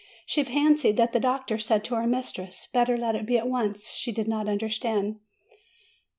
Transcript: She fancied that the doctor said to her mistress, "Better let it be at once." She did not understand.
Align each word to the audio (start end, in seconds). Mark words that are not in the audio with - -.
She 0.25 0.43
fancied 0.43 0.97
that 0.97 1.13
the 1.13 1.19
doctor 1.19 1.59
said 1.59 1.83
to 1.83 1.93
her 1.93 2.07
mistress, 2.07 2.67
"Better 2.73 2.97
let 2.97 3.13
it 3.13 3.27
be 3.27 3.37
at 3.37 3.47
once." 3.47 3.91
She 3.91 4.11
did 4.11 4.27
not 4.27 4.47
understand. 4.49 5.19